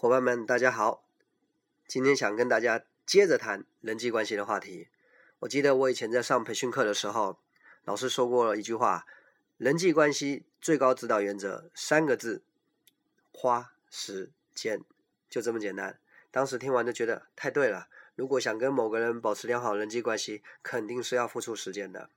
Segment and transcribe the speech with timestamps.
[0.00, 1.04] 伙伴们，大家好！
[1.86, 4.88] 今天想跟大家接着谈人际关系的话题。
[5.40, 7.38] 我记得我以前在上培训课的时候，
[7.84, 9.04] 老师说过了一句话：
[9.58, 12.42] 人际关系最高指导原则三个字，
[13.30, 14.82] 花时间，
[15.28, 16.00] 就这么简单。
[16.30, 17.88] 当时听完就觉得太对了。
[18.14, 22.08] 如果想跟某个人保持良好人际关系，肯定是要付出时间的。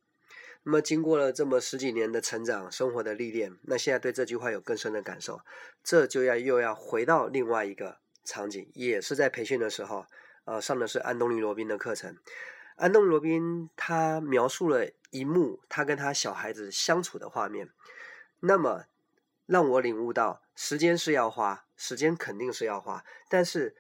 [0.65, 5.41] 那么经过了这么十几年的成长、生活的历练，那现在对这句话有更深的感受。
[5.83, 10.05] 这就要又要回到另外一个场景，也是在培训的时候，
[10.45, 12.17] 呃，上的是安东尼·罗宾的课程。
[12.77, 17.69] 安东尼·罗宾他描述了一幕他跟他小孩子相处的画面，
[18.39, 18.85] 那么
[19.45, 23.75] 让我领悟到，时间是要花，时间肯定是要花，但是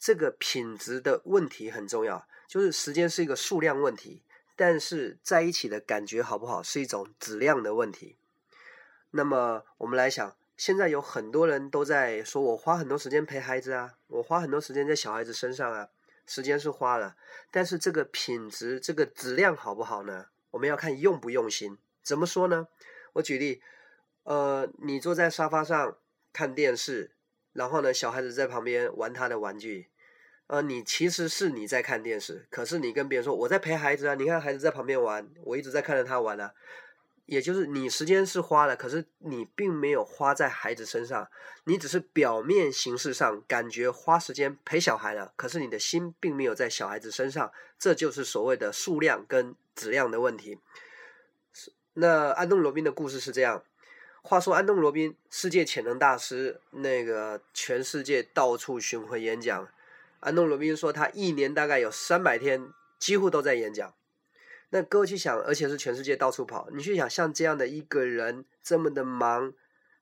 [0.00, 4.23] 这个品质的问题很重要，就是时间是一个数量问题。
[4.56, 8.16] 但是在一起的感觉好不好是一种质量的问题。
[9.10, 15.88] 那么我们来想，现在有很多人都在说，我花很多时间陪孩子啊，我花很多时间在小孩子身上啊，
[16.26, 17.16] 时间是花了，
[17.50, 20.26] 但是这个品质、这个质量好不好呢？
[20.50, 21.78] 我们要看用不用心。
[22.02, 22.68] 怎么说呢？
[23.14, 23.62] 我举例，
[24.24, 25.96] 呃，你坐在沙发上
[26.32, 27.12] 看电视，
[27.52, 29.88] 然后呢，小孩子在旁边玩他的玩具。
[30.46, 36.52] 呃，你其实是你在看电视，可是你跟别人说我在陪孩子啊，你看孩子在旁边玩，我一直在看着他玩啊。
[37.26, 41.26] 也就是你时间是花了，可是你并没有花在孩子身上，
[41.64, 50.58] 你只是表面形式上感觉花时间陪小孩了，可是你的心并没有在小孩子身上，这就是所谓的数量跟质量的问题。
[51.94, 53.64] 那安东罗宾的故事是这样，
[54.20, 59.66] 话说安东罗宾世界潜能大师，那个全世界到处巡回演讲。
[60.24, 63.94] 安东罗宾说，他一年大概有三百天，几乎都在演讲。
[64.70, 69.52] 那各位去想，而且是全世界到处跑，你去想，像这样的一个人这么的忙，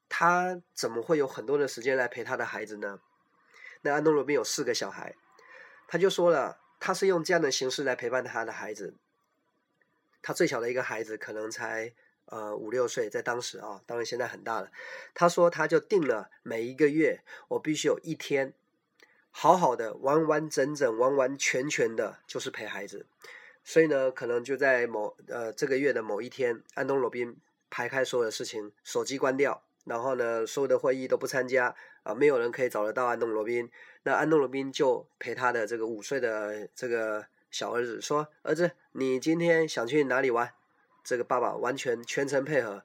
[0.09, 3.01] 他怎么会有很多的时间来陪他的孩子呢？
[3.81, 5.17] 那安东罗宾有四个小孩，
[5.89, 8.95] 他就说了，他是用这样的形式来陪伴他的孩子。
[10.23, 11.93] 他最小的一个孩子可能才
[12.27, 14.71] 呃五六岁，在当时啊，当然现在很大了。
[15.15, 18.55] 他说，他就定了每一个月，我必须有一天。
[19.35, 23.07] 好好的，完完整整、完完全全的，就是陪孩子。
[23.65, 27.37] 所以呢，可能就在某呃这个月的某一天，安东罗宾
[27.71, 33.71] 排开所有的事情，手机关掉，然后呢，所有的会议都不参加啊，没有人可以找得到安东罗宾。
[34.03, 40.53] 那安东罗宾就陪他的这个五岁的这个小儿子说：“儿子，你今天想去哪里玩？”
[41.03, 42.85] 这个爸爸完全全程配合。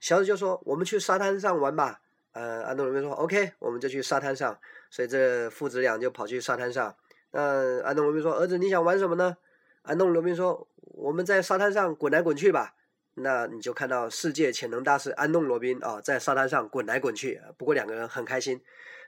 [0.00, 2.00] 小子就说：“我们去沙滩上玩吧。”
[2.34, 4.58] 呃，安东罗宾说：“OK，我们就去沙滩上。”
[4.90, 6.94] 所以这父子俩就跑去沙滩上。
[7.30, 9.36] 那安东罗宾说：“儿子，你想玩什么呢？”
[9.82, 12.74] 安东罗宾说：“我们在沙滩上滚来滚去吧。”
[13.16, 17.40] 那你就看到世界潜能大师安东罗宾啊，在沙滩上滚来滚去。
[17.56, 18.60] 不过两个人很开心。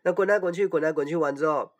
[0.02, 1.72] 那滚来滚去，滚来滚去完之后，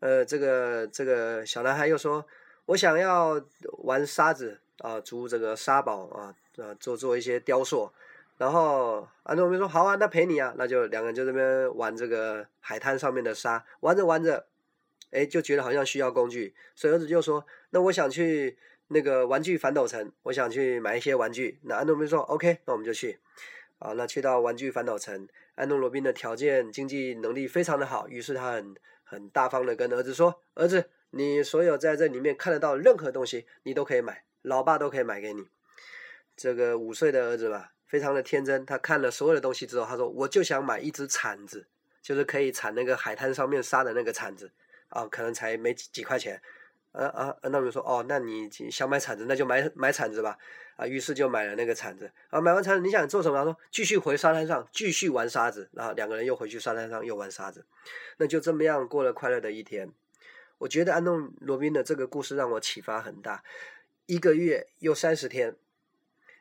[0.00, 2.26] 呃，这个这个小男孩又说
[2.66, 3.42] ：“我想要
[3.84, 7.90] 玩沙子啊，租这个沙堡啊，啊，做做一些雕塑。”
[8.36, 14.46] 然后安东罗宾说：“好啊，那陪你啊。”那就两个人就这边玩这个海滩上面的沙，玩着玩着，
[15.12, 18.58] 哎，就觉得好像需要工具，所以儿子就说：“那我想去
[18.88, 23.20] 那个玩具反斗城，我想去买一些玩具。”那安东罗宾说：“OK，那我们就去。”
[23.78, 28.74] 啊，那去到玩具反斗城，安东罗宾的条件、经济能力非常的好，于是他很
[29.04, 35.46] 很大方的跟儿子说：“儿子，你所有在这里面看得到任何东西，你都可以买，老爸都可以买给你。”
[36.36, 37.70] 这个五岁的儿子吧。
[37.94, 41.64] 非常的天真，他看了所有的东西之后，他说：“我就想买一只铲子，
[42.02, 44.50] 就是可以铲那个海滩上面沙的那个铲子
[44.88, 46.42] 啊，可能才没几几块钱。”
[46.90, 50.36] 啊啊，那我们说：“哦，那你想买铲子，那就买买铲子吧。”
[50.74, 52.10] 啊，于是就买了那个铲子。
[52.30, 53.38] 啊，买完铲子，你想做什么？
[53.38, 57.64] 他说：“继续回沙滩上，继续玩沙子。”然后两个人又回去沙滩上又玩沙子，
[58.16, 59.88] 那就这么样过了快乐的一天。
[60.58, 63.44] 我觉得安东罗宾的这个故事让我启发很大。
[64.06, 65.54] 一个月又三十天。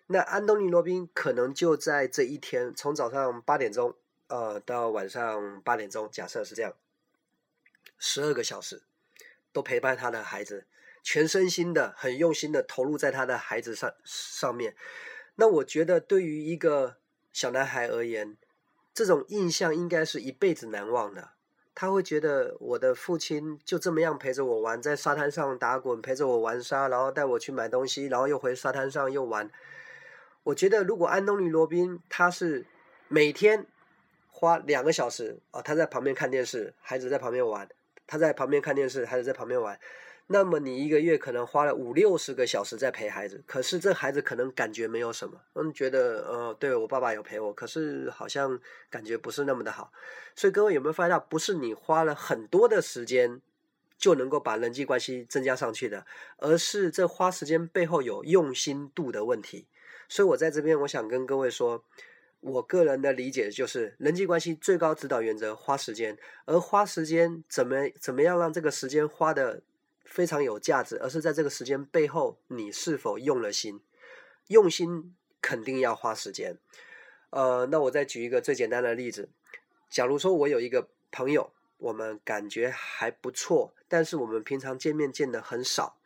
[0.07, 3.95] 那安东尼·罗宾可能就在这一天，从早上八点钟，
[4.27, 6.73] 呃，到晚上八点钟，假设是这样，
[7.97, 8.83] 十二个小时，
[9.51, 10.65] 都陪伴他的孩子，
[11.01, 14.75] 全身心的、很用心的投入在他的孩子上上面。
[15.35, 16.97] 那我觉得，对于一个
[17.31, 18.37] 小男孩而言，
[18.93, 21.29] 这种印象应该是一辈子难忘的。
[21.73, 29.49] 他会觉得，我的父亲就这么样陪着我玩，在沙滩上打滚，陪着我玩沙，然后带我去买东西，然后又回沙滩上又玩。
[30.43, 32.65] 我觉得，如果安东尼·罗宾他是
[33.07, 33.65] 每天
[34.29, 37.69] 花两个小时啊，他在旁边看电视，孩子在旁边玩，
[38.05, 39.79] 他在旁边看电视，孩子在旁边玩，
[40.27, 48.59] 那么你一个月可能花了五六十个小时在陪孩子，可是这孩子可能感觉没有什么，嗯，觉得呃，对我爸爸有陪我，可是好像
[48.89, 49.93] 感觉不是那么的好。
[50.35, 53.39] 所以各位有没有发现到，不是你花了很多的时间
[53.97, 56.05] 就能够把人际关系增加上去的，
[56.37, 59.67] 而是这花时间背后有用心度的问题。
[60.07, 61.83] 所以我在这边我想跟各位说，
[62.39, 69.61] 我个人的理解就是人际关系最高指导原则：花时间，而花时间怎么怎么样让这个时间花的。
[70.05, 73.79] 非常有价值，而是在这个时间背后，你是否用了心？
[74.47, 76.57] 用心肯定要花时间。
[77.31, 79.29] 呃，那我再举一个最简单的例子，
[79.89, 85.97] 假如说我有一个朋友，我们感觉还不错，但是我们平常见面见的很少，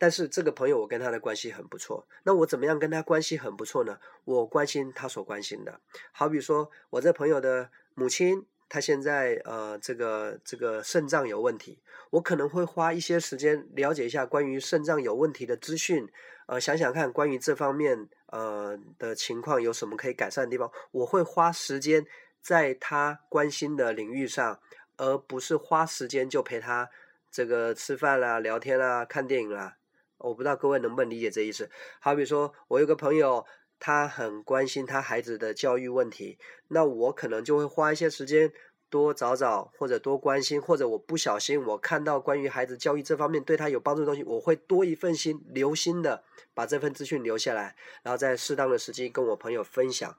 [0.00, 4.00] 但是这个朋友我跟他的关系很不错，那我怎么样跟他关系很不错呢？
[4.24, 5.80] 我关心他所关心的，
[6.10, 8.46] 好比说我这朋友的母亲。
[8.72, 11.80] 他现在呃，这个这个肾脏有问题，
[12.10, 16.08] 我可能会花一些时间了解一下关于肾脏有问题的资讯，
[16.46, 22.06] 呃，想想看关于这方面呃的情况有什么可以改善的地方，我会花时间
[22.40, 24.60] 在他关心的领域上，
[24.98, 26.88] 而不是花时间就陪他
[27.28, 29.78] 这个吃饭啦、聊天啦、看电影啦。
[30.20, 31.68] 我不知道各位能不能理解这意思。
[31.98, 33.44] 好比说我有个朋友。
[33.82, 36.38] 他很关心他孩子的教育问题，
[36.68, 38.52] 那我可能就会花一些时间
[38.90, 46.22] 多找找，或者多关心，或者我不小心我看到关于孩子教育这方面对他有帮助的东西，我会多一份心，留心的
[46.52, 50.14] 把这份资讯留下来，然后在适当的时机跟我朋友分享。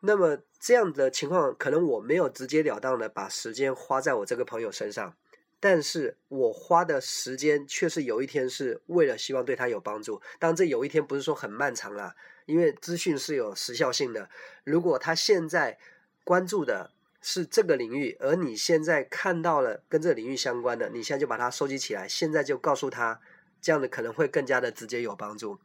[0.00, 5.16] 那么这样的情况，可能我没有直截了当的把时间花在我这个朋友身上。
[5.64, 10.20] 但是我花的时间却是有一天是为了希望对他有帮助。
[10.40, 12.16] 当然，这有一天不是说很漫长啦，
[12.46, 14.28] 因为资讯是有时效性的。
[14.64, 15.78] 如果他现在
[16.24, 23.20] 关注的是这个领域，而你现在看到了跟这个领域相关的，你现在就把它收集起来，现在就告诉他，
[23.60, 25.60] 这样的可能会更加的直接有帮助。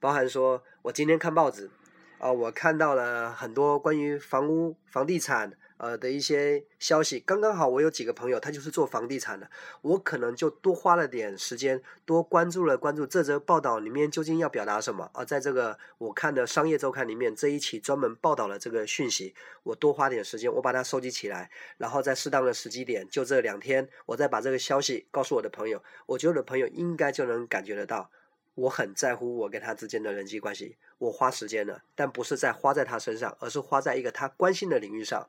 [0.00, 1.70] 包含说我今天看报纸
[2.16, 5.52] 啊，我看到了很多关于房屋、房地产。
[5.82, 9.50] 呃的一些消息，刚刚好，我有几个朋友，他就是做房地产的，
[9.80, 19.34] 我可能就多花了点时间，多关注了关注这则报道里面究竟要表达什么啊，在这个我看的商业周刊里面这一期专门报道了这个讯息，
[19.64, 28.08] 我多花点时间，我把它收集起来，然后在适当的时机点，就这两天，我再把这个消息告诉我的朋友，我觉得我的朋友应该就能感觉得到，
[28.54, 35.28] 我很在乎我跟他之间的人际关系，我花时间了，但不是在花在他身上，而是花在一个他关心的领域上。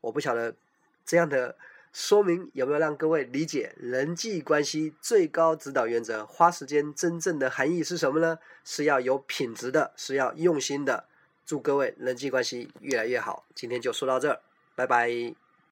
[0.00, 0.54] 我不晓得
[1.04, 1.56] 这样的
[1.92, 8.38] 说明有没有让各位理解人际关系最高指导原则，花时间真正的含义是什么呢？
[8.64, 11.04] 是要有品质的，是要用心的。
[11.46, 13.46] 祝各位人际关系越来越好。
[13.54, 14.40] 今天就说到这儿，
[14.74, 15.47] 拜拜。